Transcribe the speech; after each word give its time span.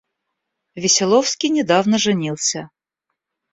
Веселовский 0.73 1.49
недавно 1.51 1.99
женился. 1.99 2.71